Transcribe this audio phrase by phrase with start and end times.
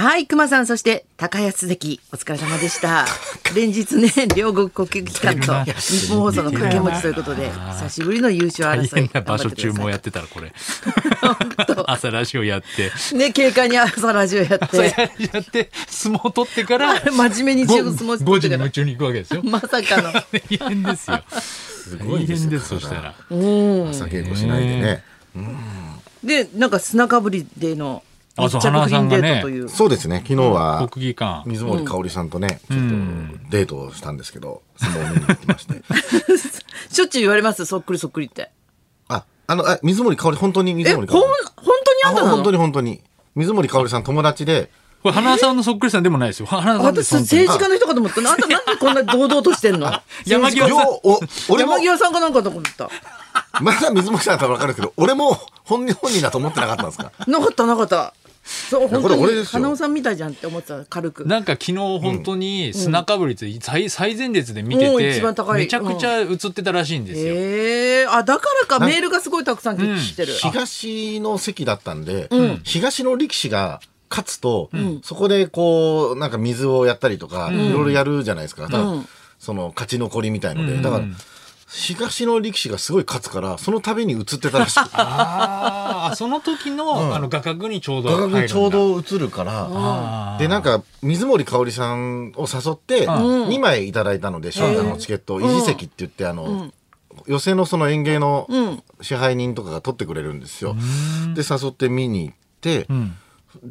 [0.00, 3.04] はい、熊さん、そして高安関、お疲れ様でした。
[3.54, 9.08] 連日ね、両国国技館と日本放送の掛け持ちということで、久しぶりの優勝大争い。
[9.08, 10.54] 変な場所中もややってたらこれ。
[11.84, 12.90] 朝ラジオやって。
[13.14, 15.04] ね、軽快に朝ラジオやっ朝やて、
[15.38, 18.40] って相撲取ってから 真面目に中国相撲5してから。
[18.40, 19.42] 時に夢中に行くわけですよ。
[19.44, 20.12] まさかの。
[20.14, 20.24] 大
[20.70, 21.22] 変ですよ。
[21.28, 23.14] すごいですよ大変ですそしたら。
[23.28, 25.04] 朝稽古しないでね。
[26.24, 28.02] で、なんか砂かぶりでの
[28.36, 29.44] あそう花さんがね。
[29.68, 30.22] そうですね。
[30.26, 35.82] 昨日は国技館水森かおりさんとね、ちょっとデートをしたんですけど、相撲を見に行ってまして。
[36.92, 38.50] しょっちゅう言われます、そっくりそっくりって。
[39.08, 41.24] あ、あの、あ水森かおり、本当にえ、水森かおり。
[41.56, 43.02] 本当にあんた本当に本当に。
[43.34, 44.70] 水森かおりさん友達で、
[45.02, 48.20] これ花さんのそっくりさんでもないですよ花さん私、政治家の人かと思った。
[48.20, 49.90] あんた なんでこんな堂々としてんの？
[50.26, 50.78] 山際さん
[51.48, 52.88] 俺も山、際さんかなんかと思った。
[53.60, 57.12] まだ水森さんだったら分かるんですけど、俺も本人本人だと思ってなかったんですか？
[57.26, 58.12] なかったなかった。
[58.50, 59.50] そう本これ当に俺ですよ。
[59.52, 61.26] 花尾さんみたいじゃんって思ってた軽く。
[61.26, 67.34] なんか昨日本当に砂かぶりって最最前列で見ててめちゃくちゃ映ってたらしいんですよ。
[67.36, 70.32] ええあだからかメールがすごいたくさん来てる。
[70.32, 72.28] 東の席だったんで、
[72.64, 74.70] 東の力士が勝つと、
[75.02, 78.62] そこでこう、なんか水をやったりとか、いろいろやるじゃないですか。
[78.62, 79.02] だから
[79.38, 80.76] その勝ち残りみたいので。
[80.82, 81.04] だから、
[81.72, 96.72] 東の力士がすごい勝つから、その度に映ってたらしくて、 ああその時の,、あの画角にちょうど画角にちょうど映るから、で、なんか、水森かおりさんを誘って、2枚いただいたので、あのチケット、維持席って言って、あの、
[97.26, 98.48] 寄席のその演芸の
[99.00, 100.74] 支配人とかが取ってくれるんですよ。
[101.34, 103.16] で、誘って見に行って、ん。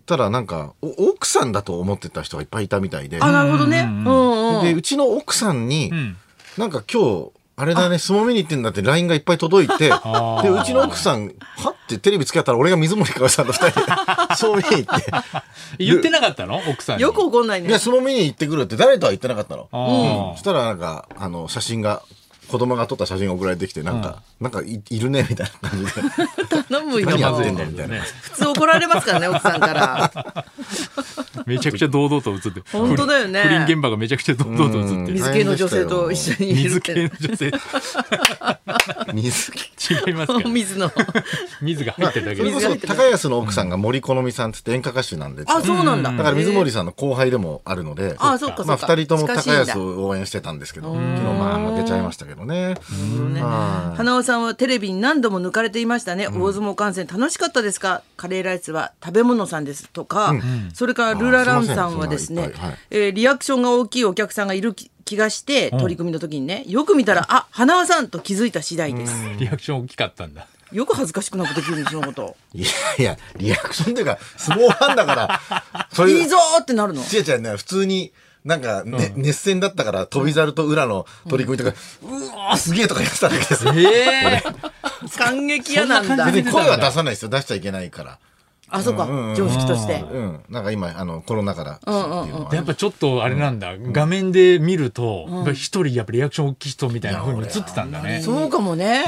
[0.06, 3.82] たらなんか、お奥さんだと思ってた人がいっぱいいたみたいで、あなるほどね。
[3.82, 4.58] うん。
[4.58, 4.64] うん。
[4.64, 6.18] で、うちの奥さんに、ん。
[6.58, 13.86] なんか今日、あれだね、相撲見に行ってんだって LINE がいっぱい届いて、で、ーうちの奥さん、はってテレビつけたら俺が水森かおりさんと二人で
[14.38, 15.12] 相撲見に行って、
[15.78, 16.62] 言ってなかったの？
[16.70, 17.80] 奥さんによく怒んないねいや、。
[17.80, 19.68] 相撲見に行ってくるって誰とは言ってなかったの？
[19.74, 22.02] あーそしたらなんか、あの、写真が、
[22.48, 25.92] 子供が撮った写真が送られてきて、なんか、なんかいいるね、みたいな感じで。
[26.70, 27.08] 頼むよ。
[27.08, 28.00] 何やってんだみたいな。
[28.02, 30.12] 普通怒られますからね、奥さんから。
[31.50, 32.64] めちゃくちゃ堂々と映ってる。
[32.72, 33.42] 本当だよね。
[33.44, 35.18] 不倫現場がめちゃくちゃ堂々と映ってる。
[35.20, 36.70] 水系の女性と一緒にいる。
[36.80, 36.94] 水系。
[36.96, 37.52] の女性。
[39.14, 39.52] 水
[40.08, 40.50] 違いますから。
[40.50, 40.92] 水の。
[41.62, 46.12] 水が入ってるだけそれこそ水が入ってる高安の奥さんが森好美さんっつって演歌歌手なんで、あ、そうなんだ。
[46.12, 48.78] だから水森ささんの後輩でもあるので、あ、そっかそまあ。
[48.78, 52.76] 二人とも高安を応援してたんですけど、昨日まあ負けちゃいましたけどね。
[53.42, 53.98] はい。
[53.98, 58.02] 花尾さんはテレビに何度も抜かれていましたね、大相撲観戦楽しかったですか？
[58.18, 60.34] カレーライスは食べ物さんですとか、
[60.74, 62.54] それからルラランさんはですねはい
[62.92, 70.46] えーリアクションが大きいお客さんがいる気気がして取り組みの時にねよく見たらあ花輪さんと気づいた次第です、リアクション大きかったんだ。
[70.72, 72.68] よく恥ずかしくなくできるんですそのこといや
[73.00, 77.02] いや、リアクションっていうか、相撲ファンだから、 それいいぞーってなるの？
[77.02, 78.12] 違う違うね、普通に、
[78.46, 83.74] なんか、ね熱戦だったから、飛猿と裏の取り組みとか、うわーすげえとかやってただけですよ。
[83.76, 83.82] え
[84.36, 84.44] え
[85.18, 86.32] 感激屋なんだ。
[86.32, 87.30] 声は出さないですよ。
[87.30, 88.20] 出しちゃいけないから。
[88.72, 90.04] あそうか、常識として。
[90.12, 90.40] うん。
[90.50, 98.22] なんか今、あの、コロナ禍だっていうのはやっぱちょっとあれなんだ、画面で見ると一人やっぱリアクション大きい人みたいな風に映ってたんだね。
[98.24, 99.06] そうかもね。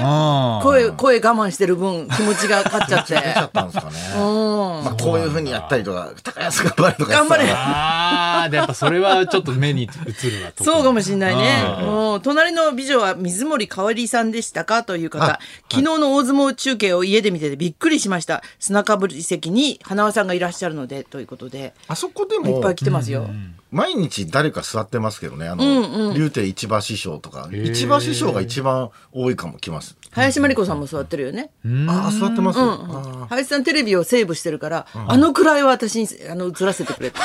[0.63, 3.13] 声声我慢してる分気持ちが勝っちゃって。
[3.21, 3.97] 出ちゃったんですかね。
[4.15, 7.11] まあ、こういうふうにやったりとか、高安頑張れとか。
[7.11, 7.51] 頑張れ。
[7.51, 10.63] ああでやっぱそれはちょっと目に映るわと。
[10.63, 11.63] そうかもしれないね。
[11.65, 14.83] あもう隣の美女は水森かおりさんでしたか？
[14.83, 15.39] という方、
[15.69, 18.41] 昨日の大相撲中継を家で見ててびっくりしました。
[18.59, 23.29] 砂かぶり席に花輪さんがいらっしゃるのでということで、あそこでもいっぱい、来てますよ。
[23.71, 29.97] 毎日誰か座ってますけどね、あの、竜亭市場師匠とか、市場師匠が一番多いかも来ます。
[30.11, 31.51] 林真理子さんも座ってるよね。
[31.87, 32.59] ああ、座ってます。
[32.59, 37.19] あ林さんテレビをセーブしてるから、あのくらいは私にあの映らせてくれと。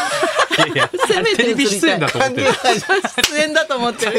[0.64, 2.46] いやせめてテレビ出演だと思ってる
[3.28, 4.10] 出演だと思ってる。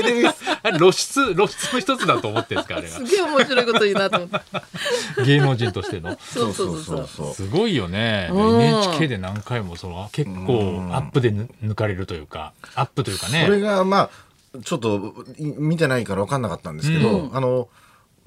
[0.63, 4.37] あれ 露出露出の一つだと思ってるんですかあれすげえ面白いこと言うなと思って。
[5.17, 7.09] が芸能人としてのそうそうそうそう。
[7.15, 7.33] そう。
[7.33, 14.09] すごいよね NHK で何回もその結構アップでぬ抜かれるというかアップというかそれねがまあ
[14.63, 17.67] ちょっとい見てないから分かんなかったんですけど、あのむ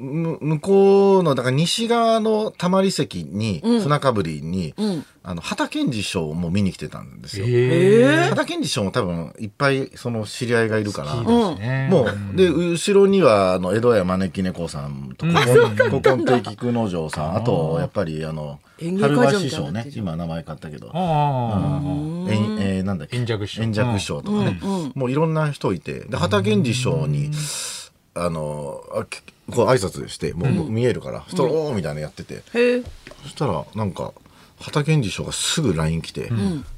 [0.01, 4.75] 向こうのだから西側のたまり席に、船かぶりに、
[5.23, 7.45] あの畑健二師匠も見に来てたんですよ。
[8.31, 11.15] 畑健二師匠も多分いっぱいその知り合いがいるから。
[11.57, 11.89] ね。
[11.91, 21.03] もう、で、後ろには、あの、江戸屋招き猫さんとか、古今亭菊之丞さん、あと、やっぱり、あの、春会場みたいに場師匠ね今名前買ったけど、えん。
[22.59, 23.19] えーなんだっけ？
[23.19, 23.47] 円尺
[23.99, 24.23] 師匠。
[24.23, 24.59] とかね、
[24.95, 26.01] もういろんな人いて。
[26.09, 27.31] で畑健二師匠に、
[28.21, 29.21] あのあき
[29.51, 32.43] こう挨拶してもう見えるから、そしたら「おお」みたいなのやってて。
[33.23, 34.13] そしたらなんか
[34.61, 36.31] 畑健二賞がすぐ LINE 来て、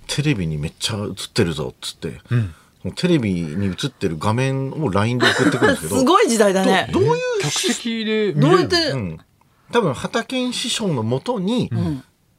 [0.09, 2.21] テレビにめっちゃ映ってるぞっつって、
[2.83, 5.99] もうテレビに映ってる画面を LINE で送ってくるんですけど。
[6.01, 6.89] すごい時代だね。
[6.93, 7.11] どういう
[7.43, 8.77] 客席で見どうやって？
[8.91, 9.19] うん、
[9.73, 11.71] 多分畑健師匠のもとに、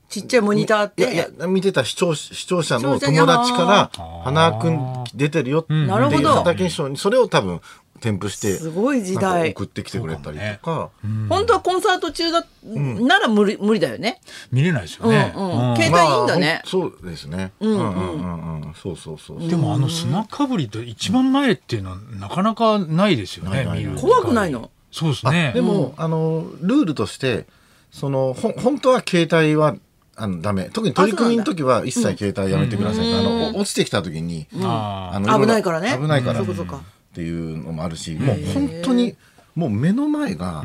[0.09, 6.29] ちっちゃいモニターあっいやいてや見てた視聴視聴者の友達からあー「花輪君出てるよ」っていうなるほど。
[6.35, 7.61] 畑健師匠にそれを多分
[8.03, 9.51] 添付してすごい時代。
[9.51, 10.89] 送ってきてくれたりとか。
[11.29, 14.19] 本当はコンサート中だなら無理無理だよね。
[14.51, 15.33] 見れないですよね。
[15.33, 15.69] うんうん。
[15.69, 15.75] うん。
[15.77, 16.61] 携帯いいんだね。
[16.63, 17.53] まあそうですね。
[17.61, 17.77] うんうん。
[17.77, 17.81] う
[18.25, 18.73] んうん。
[18.75, 19.47] そうそうそう。
[19.47, 23.65] でもあの砂かぶりと一番前っていうのはなかなかないですよね。
[24.01, 24.69] 怖くないの？
[24.91, 25.53] そうですあね。
[25.55, 27.47] でも、あのルールとして
[27.89, 29.77] そのほん本当は携帯は
[30.15, 30.65] あのダメ。
[30.65, 35.97] 特に取り組みの時は一切携帯やめてください、あのお落ちてきた時に、あーあの危ないからね。
[35.99, 36.41] 危ないから。
[36.41, 36.81] っそうかそうか
[37.13, 39.15] ていうのもあるしもう本当に
[39.55, 40.63] もう目の前が、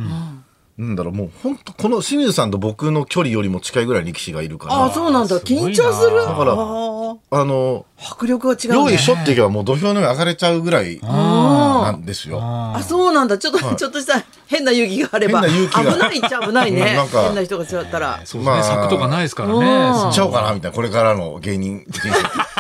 [0.78, 5.40] なんだろうもう本当この清水さんと僕の距離よりも近いぐらい力士がいるからああそうなんだ。
[5.40, 6.22] 緊張する。
[6.22, 8.90] だからあの迫力が違うね。
[8.90, 12.38] よいしょって言えばもう土俵の上上がれちゃうぐらいなんですよ。
[12.40, 13.38] あそうなんだ。
[13.38, 15.42] ちょっと、ちょっとした変な勇気があれば。
[15.42, 15.92] 変な勇気が。
[15.92, 16.94] 危ないっちゃ危ないね。
[16.94, 18.14] なんか変な人が座ったら。
[18.14, 18.44] そうですね。
[18.44, 19.64] まあ柵とかないですからうん。
[19.64, 19.66] ね。
[19.66, 20.76] 行っちゃおうかなみたいな。
[20.76, 22.10] これからの芸人人生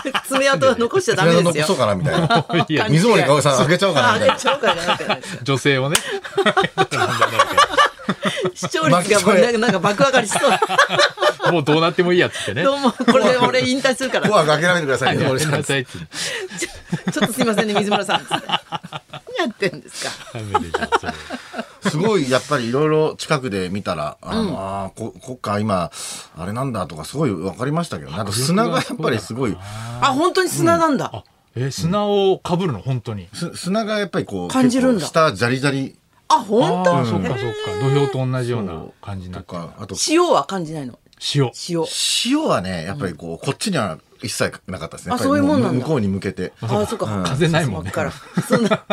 [0.26, 2.46] 爪痕は残しちゃダメですよ残そうかなみたいな。
[2.90, 4.42] 水森かおさんあげちゃおうかなみたいなあげ。
[4.42, 5.96] ちゃおうかなみたいな女性をね。
[8.54, 10.38] 視聴率がもうなんか爆上がりしそ
[11.48, 12.62] うもうどうなってもいいやつってね。
[12.62, 15.18] どうもこれで俺引退するからここはかけられてください。
[17.12, 18.40] ちょっとすいませんね水村さん何
[19.38, 21.12] やってんですかダメでしょそれ
[21.90, 25.90] すごい、やっぱりいろいろ近くで見たら、あの、あーこ、こっか、今、
[26.36, 29.56] あれなんだとか、すごい分かりましたけど、なんか砂がやっぱりすごい、
[30.00, 31.24] あ本当に砂なんだ、あ、
[31.54, 32.80] え、砂をかぶるの？
[32.80, 33.28] 本当に。
[33.32, 35.06] す砂がやっぱりこう、感じるんだ。
[35.06, 35.98] 下、ジャリジャリ
[36.28, 36.94] あ本当？
[36.94, 37.44] ああ、そっかそっか。
[37.82, 39.62] 土俵と同じような感じになってる。
[39.62, 40.98] とか、あと、塩は感じないの？
[41.34, 41.50] 塩。
[41.68, 41.84] 塩。
[42.26, 45.14] 塩はね、やっぱりこう、こっちには一切なかったですね。
[45.14, 45.84] あそういうもんなんだ。
[45.84, 46.52] 向こうに向けて。
[46.60, 47.90] あそうか、風ないもんね。
[47.94, 48.12] そっから。
[48.42, 48.84] そんな。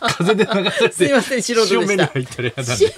[0.00, 0.92] 風で流されて。
[0.92, 1.80] すいません素人でした。
[1.80, 2.92] 塩目に入ったら嫌だね。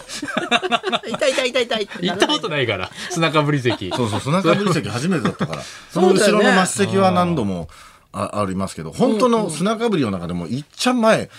[1.08, 2.90] 痛い痛い痛い痛いって行ったことないから。
[3.10, 3.90] 砂かぶり席。
[3.96, 5.62] そうそう、砂かぶり席初めてだったから。
[5.90, 7.68] その後ろの末席は何度も
[8.12, 11.30] あありますけど、本当の砂かぶりの中でもいっちゃん前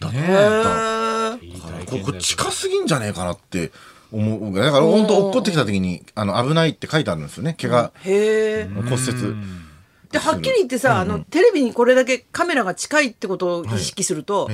[0.00, 1.38] だった。
[1.86, 3.70] ここ近すぎんじゃねえかなって
[4.12, 7.56] 思うだから本当落っこってきた時にあの危ないって書いてあるんですよね。
[7.60, 9.34] 怪我骨折
[10.12, 14.50] ではっきり言ってさ、あのテレビにこれだけカメラが近いってことを意識すると、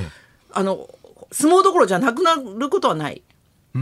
[0.51, 0.89] あの
[1.31, 3.21] 相撲どころじゃなくなることはない。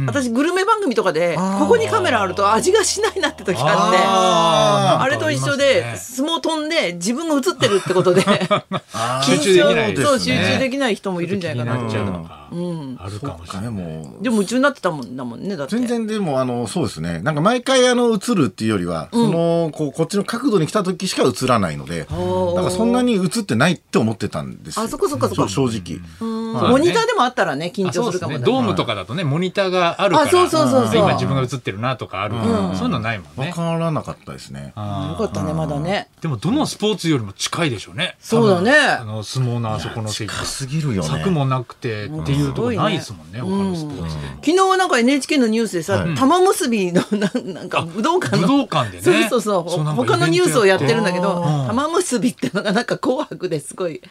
[0.06, 8.22] 私グルメ番組とかでここにカメラあると味がしないなって時があってあれと一緒で相撲飛んで自分が映ってるってことで
[9.24, 10.04] 集できないね。
[10.04, 11.81] そう集中できない人もいるんじゃないかな。
[11.81, 12.48] なっちゃうのか。
[12.50, 13.72] あるかもしれねない。
[13.72, 14.24] もう。
[14.24, 15.75] でも夢中になってたもんだもんねだって。
[15.75, 17.19] 全然でもあのそうですね。
[17.19, 22.16] なんか毎回あの映るっていうよりは、そのこうこっちの角度に来た時しか映らないのでだか
[22.62, 24.83] らそんなに映ってないって思ってたんですよ。
[24.83, 25.51] あそっかそっかそっか。
[25.51, 26.30] そう正直、そう
[26.62, 27.92] モニターでもあったらね緊。
[27.92, 30.27] 張するかもだドームとかだとね、モニターがあるから。
[30.27, 30.98] あそうそうそうそう。
[30.98, 33.31] 今自分が映ってるなとかあるけど、そういうのないもんね。
[33.36, 34.74] 分からなかったですね。
[34.75, 36.09] あよかったねまだね。
[36.19, 38.15] ーでもどのスポーツよりも近いでしょうね。
[38.19, 38.71] そうだね。
[38.71, 40.30] あの相撲のあそこの席。
[40.31, 41.07] 近すぎるよね。
[41.07, 44.13] 柵もなくてっていうとこないですもんね、他のスポーツ。
[44.13, 46.15] 昨日なんか NHK のニュースでさ、はい。
[46.15, 48.48] 玉結びのななんか武道館の。
[48.48, 49.27] 武道館でね。
[49.30, 49.83] そうそうそう。
[49.86, 54.01] 他のニュースをやってるんだけどうん玉結びってのがなんか紅白ですごい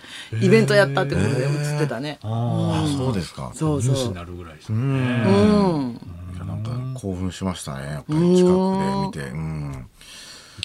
[0.40, 3.50] イベントやったってことで映ってたね、ああそうですか。
[3.54, 3.94] そうそう。
[3.94, 5.00] ニュースになるぐらいですもんうね。
[5.00, 6.00] ん。
[6.34, 7.86] いやなんか興奮しましたね。
[7.86, 9.30] やっぱり近くで見て。
[9.32, 9.86] うん。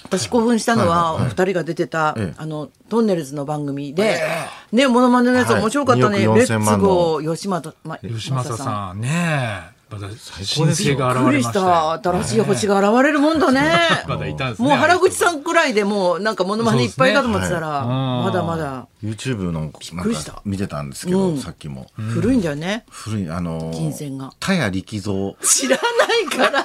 [0.03, 2.33] 私興奮したのはお二人が出てた、ええ。
[2.37, 4.19] あのトンネルズの番組で、
[4.71, 9.01] ねモノマネのやつはい面白かったね、2億レ4000ッツゴー吉本、ま、吉正さん。
[9.01, 10.07] ねまだ
[10.41, 13.61] 新よ星が現れました新しい星が現れるもんだね。
[14.07, 17.87] まだいたんですねもう原口さんくらいでもうなんかモノマネいっぱいかと思ってたら、ね。
[17.87, 18.25] はい。
[18.25, 18.87] まだまだ。
[19.03, 20.33] YouTube のなんくりした。
[20.33, 21.87] か見てたんですけど、さっきも。
[21.97, 24.31] 古いんだよね、古いあのー金銭が。
[24.39, 25.33] 田谷力蔵。
[25.43, 26.63] 知らないから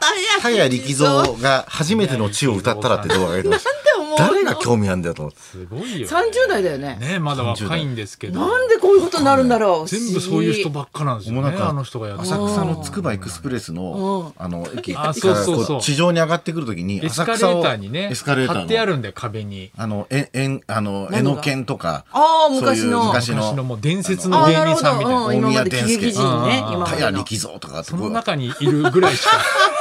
[0.42, 3.70] 田谷力蔵が初めての地を歌ったらって動画が出てました。
[3.98, 4.16] 思うの？
[4.16, 5.40] 誰が興味あるんだよと思って。
[5.40, 6.96] すごいよ、30代だよね。
[7.00, 9.88] ねまだ若いんですけどなんでこういうことになるんだろう。
[9.88, 19.70] 全部そういう人ばっかなんですよもうなんかねあの人がやって浅草のつくばエクスプレスのあの駅かあら地上に上がってくるときにエスカレ浅草をーターにねエスカレータ貼ってあーのるんで壁に。
[19.76, 21.18] あのええんあの何が？
[21.18, 22.90] 江ノ県とかあー昔の。
[22.90, 25.20] そういう昔昔ののもう伝説の芸人さんみたいな。
[25.22, 25.28] あーなるほど。
[25.28, 26.74] うん今まで喜劇人ねうん。
[26.74, 29.30] 今田谷力蔵とかその中にいるぐらいしか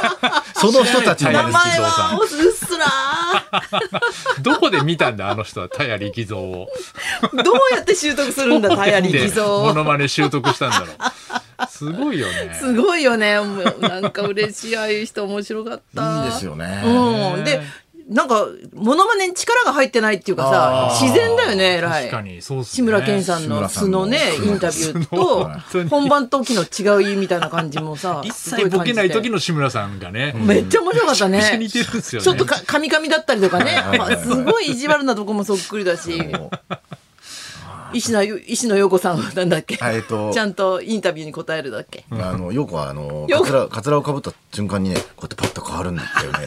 [0.55, 2.85] その人たちの名前はうっすら
[4.41, 6.69] どこで見たんだあの人は田谷力蔵を。
[7.21, 11.67] ーどうやって習得するんだ田谷力で蔵モノマネ習得したんだろう。
[11.69, 12.57] すごいよね。
[12.59, 13.39] すごいよね。
[13.39, 16.23] もうなんか嬉しいああいう人面白かった。
[16.25, 16.81] いいですよね。
[16.85, 17.43] うん。
[17.43, 17.61] で
[18.07, 22.75] なんかモノマネに力が入ってないっていうかさ自然だよねえらい確かにそうっすね。
[22.75, 24.05] 志村けんさんの素の。
[24.05, 25.49] ね素インタビューと
[25.89, 30.33] 本番時の違いみたいな感じもさ 一切ボケない時の志村さんがね。
[30.37, 31.37] めっちゃ面白かったね。
[31.39, 32.25] めっちゃ似てるんですよね。
[32.25, 33.75] ちょっとかカミカミだったりとかね。
[33.75, 34.23] はいはいはい。
[34.23, 36.21] すごい意地悪なとこもそっくりだし。
[37.93, 39.77] 石野石野陽子さんはなんだっけ？
[39.79, 40.31] あえっと。
[40.33, 42.03] ちゃんとインタビューに答えるだっけ？
[42.11, 43.43] あの、陽子は、あの、陽子。
[43.45, 46.45] かつら、かつらをかぶった瞬間にね、こうやってパッと変わるんだよね。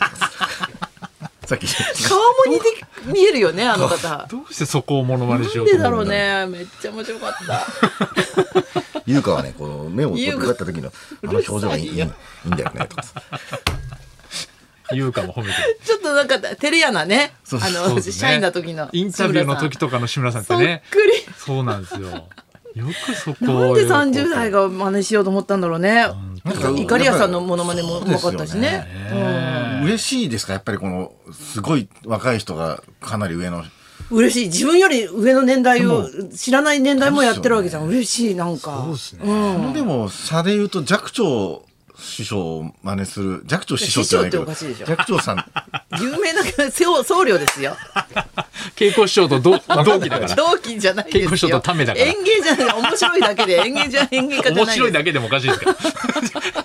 [1.49, 1.67] さっき。
[2.07, 2.67] 顔も似て
[3.07, 7.67] 見えるよねあの方どうしてそこをモノマネしなんようとでだろうねめっちゃ面白かった
[9.07, 12.11] 優香はね、こう、目をこうや優香った時の、あの表情がいい、いいいいん
[12.51, 13.23] だよね、とかさ。
[14.93, 15.81] 優香も褒めてる。
[15.83, 20.83] ちょっとなんか照れ屋なねそうあのね社員の時のインタビューの時ととかの志村さんってそっね。
[20.91, 22.09] くりそうなんですよ。
[22.09, 23.45] よくそこ
[23.85, 26.09] なんで30代が真似しようと思ったんだろうね。
[26.45, 28.87] なんかイカリアさんのモノマネもうまかったしね。
[29.83, 30.53] 嬉しいですか？
[30.53, 33.65] やっぱりこの、すごい若い人がかなり上の。
[34.11, 34.47] 嬉しい。
[34.47, 37.87] 自分より上の年代を知らない年代もやってるわけじゃん。
[37.87, 38.85] 嬉しい、なんか。
[38.85, 39.21] そうですね。
[39.23, 41.67] このでも、差で言うと、寂聴
[41.99, 45.45] 師匠を真似する、寂聴師匠師匠っておかしいでしょ寂聴さん、
[46.01, 47.77] 有名な僧僧侶ですよ。
[48.77, 50.35] 稽古師匠と同 同期だから。
[50.35, 51.23] 同期じゃないですよ。
[51.25, 52.77] 稽古師匠とためだから演芸じゃない。
[52.77, 54.65] 面白いだけで演芸じゃ演芸家じゃない。
[54.65, 55.77] 面白いだけでもおかしいですから。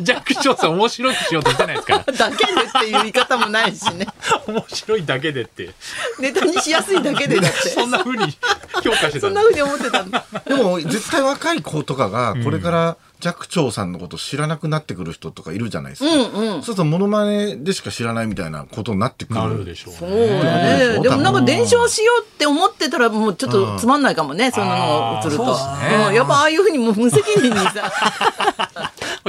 [0.01, 2.13] ジャック・チョーさん面白くしようとしてないですから。
[2.13, 4.07] だけでっていう言い方もないしね。
[4.47, 5.69] 面白いだけでって。
[6.19, 7.69] ネタにしやすいだけでだって。
[7.69, 8.37] そんな風に
[8.83, 10.25] 評価してたそんな風に思ってたんだ。
[10.45, 20.99] でも絶対若い子とかがこれから寂聴さんのこと知らなくなってくる人とかいるじゃないですか、そうするとモノマネでしか知らないみたいなことになってくるなるでしょうそうね。
[21.01, 25.43] でもなんか伝承しようって思ってたらもうちょっとつまんないかもね、そんなのが映ると。
[25.43, 25.53] うね。
[26.09, 26.13] うん。
[26.13, 27.91] やっぱああいうふうにもう無責任にさ、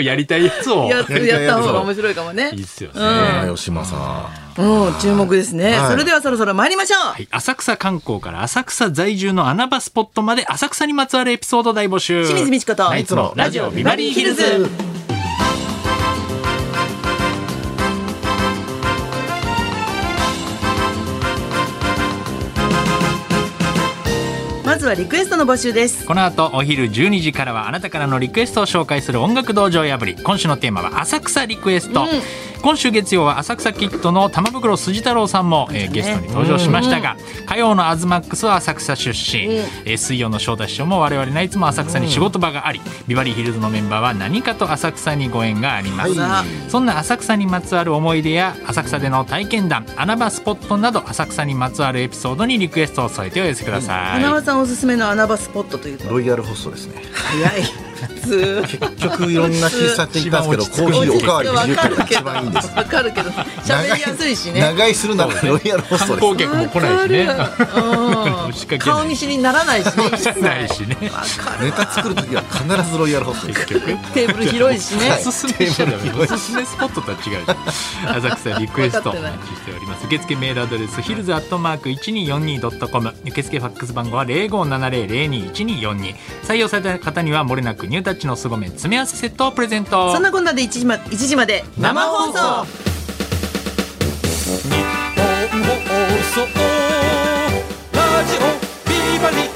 [0.02, 0.86] やりたいやつを。
[0.86, 2.62] やいつやった方が面白いかもねい。
[2.62, 3.00] っすよね。
[3.00, 5.76] あ吉間さんうん、注目ですね。
[5.76, 7.00] はいそれではそろそろ参りましょう。
[7.00, 12.24] はい浅草観光から浅草在住の穴場スポットまで浅草にまつわるエピソード大募集。
[12.24, 14.93] 清水美智子とナイツのラジオビバリーヒルズ。
[24.84, 26.04] ずはリクエストの募集です。
[26.04, 30.14] この後お昼12時からはあなたからのリクエストを紹介する音楽道場破り。
[30.14, 32.06] 今週のテーマは浅草リクエスト、
[32.60, 39.54] 今週月曜は浅草キッドの玉袋筋太郎さんも、えーゲストに登場しましたが、火曜のアズマックスは浅草出身、
[39.86, 56.08] えー水曜の翔太師匠も我々ナイツも浅草に仕事場があり、ビバリーヒルズのメンバーは何かと浅草にご縁があります、はいそんな浅草にまつわる思い出や浅草での体験談穴場スポットなど浅草にまつわるエピソードにリクエストを添えてお寄せください、花輪さんおすすめの穴場スポットというと？
[56.08, 57.62] ロイヤルホストですね早い。
[58.06, 58.62] 普通。
[58.62, 64.60] 結局いろんな喫茶店行ったんですけどコーヒーおかわり自由っていうのが一番いいんですわかるけど、喋りやすいしね。
[64.60, 67.08] 長居するならロイヤルホスト観です光客も来ない
[68.52, 68.78] しね。
[68.78, 69.94] 顔見知りにならないしね。
[70.40, 70.96] ないしね。
[71.12, 75.18] わかるネタ作る時は必ずロイヤルホストテーブル広いしね。
[75.20, 77.44] おすすめスポットとは違う。
[78.18, 80.06] 浅草リクエストお待ちしております。
[80.06, 90.12] 受付メールアドレスヒルズアットマーク 1242.com 受付ファックス番号は0570021242採用された方にはもれなくニュータッチのめ詰め合わせセットをプレゼント。
[90.12, 92.32] そんなこんなで1時ま ,1 時まで生放送。
[92.32, 92.42] 日本
[95.62, 96.02] 放
[96.34, 96.40] 送。
[97.92, 98.40] ラジオ
[98.90, 99.53] ビバリー。